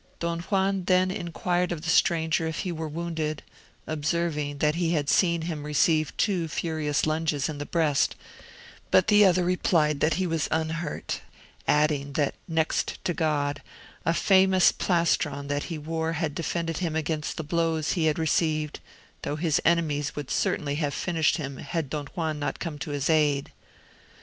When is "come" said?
22.57-22.79